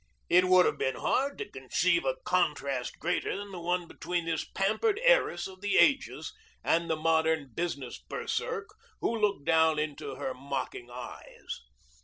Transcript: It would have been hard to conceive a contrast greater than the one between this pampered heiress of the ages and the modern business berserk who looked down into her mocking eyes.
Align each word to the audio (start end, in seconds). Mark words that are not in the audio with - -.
It 0.29 0.45
would 0.45 0.65
have 0.65 0.79
been 0.79 0.95
hard 0.95 1.37
to 1.37 1.45
conceive 1.51 2.05
a 2.05 2.15
contrast 2.25 2.97
greater 2.97 3.37
than 3.37 3.51
the 3.51 3.59
one 3.59 3.87
between 3.87 4.25
this 4.25 4.43
pampered 4.49 4.97
heiress 5.03 5.45
of 5.45 5.61
the 5.61 5.77
ages 5.77 6.33
and 6.63 6.89
the 6.89 6.95
modern 6.95 7.53
business 7.53 7.99
berserk 8.09 8.69
who 9.01 9.15
looked 9.15 9.45
down 9.45 9.77
into 9.77 10.15
her 10.15 10.33
mocking 10.33 10.89
eyes. 10.89 11.61